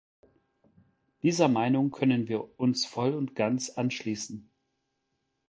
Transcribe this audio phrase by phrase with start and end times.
[1.21, 4.49] Dieser Meinung können wir uns voll und ganz anschließen.